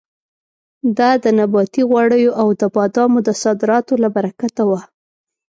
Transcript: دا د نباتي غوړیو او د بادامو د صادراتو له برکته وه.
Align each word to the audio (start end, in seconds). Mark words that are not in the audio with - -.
دا 0.97 1.09
د 1.23 1.25
نباتي 1.39 1.83
غوړیو 1.89 2.31
او 2.41 2.47
د 2.61 2.63
بادامو 2.75 3.19
د 3.27 3.29
صادراتو 3.43 3.93
له 4.03 4.09
برکته 4.15 4.61
وه. 4.69 4.81